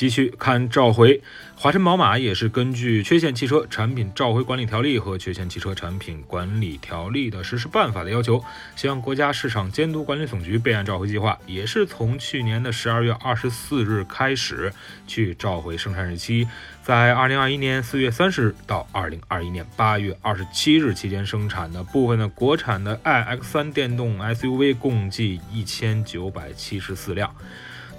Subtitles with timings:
[0.00, 1.22] 继续看召回，
[1.54, 8.42] 华晨宝马也是根据《缺陷汽车产品召回管理条例》和《缺陷汽车产品管理条例的实施办法》的要求，
[8.74, 14.72] 向国家市场监督管理总局备案召回计划，也是从去年的十二月二十四日开始
[15.06, 16.48] 去召回生产日期，
[16.82, 27.36] 在二零二一年四月三十日到二零二一年八月二十七日期间生产的部分的国产的 iX 三电动 SUV 共计一千九百七十四辆。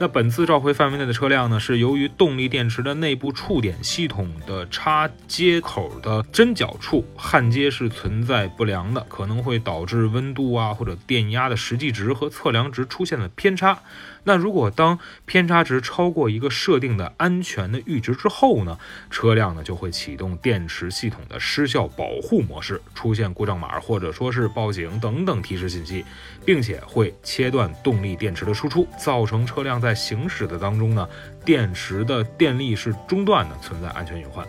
[0.02, 13.78] 那本次召回范围内的车辆呢，是由于动力电池的内部触点系统的插接口的针脚处焊接是存在不良的，可能会导致温度啊或者电压的实际值和测量值出现了偏差。
[14.24, 18.78] 那如果当偏差值超过一个设定的安全的阈值之后呢，
[19.12, 26.04] 车辆呢就会启动电池系统的失效保护模式，出现故障码或者说是报警等等提示信息，
[26.44, 31.06] 并且会切断动力电池的输出，造成车辆在在行驶的当中呢，
[31.44, 34.48] 电池的电力是中断的，存在安全隐患。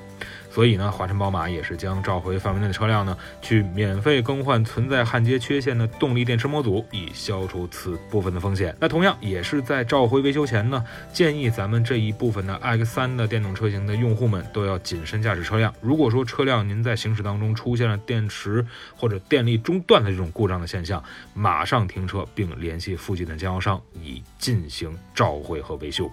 [0.52, 8.76] 所以呢，华晨宝马也是将召回范围内的车辆呢，去免费更换存在焊接缺陷的动力电池模组，以消除此部分的风险。
[8.78, 15.72] 那同样也是在召回维修前呢，建议咱们这一部分的 X3 的电动车型的用户们都要谨慎驾驶车辆。
[15.80, 18.62] 如果说车辆您在行驶当中出现了电池
[18.94, 26.10] 或者电力中断的这种故障的现象，马上停车并联系附近的经销商以进行召回和维修。